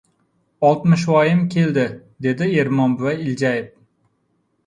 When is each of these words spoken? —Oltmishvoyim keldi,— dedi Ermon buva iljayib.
—Oltmishvoyim 0.69 1.43
keldi,— 1.57 1.83
dedi 2.27 2.47
Ermon 2.63 2.95
buva 3.01 3.13
iljayib. 3.29 3.67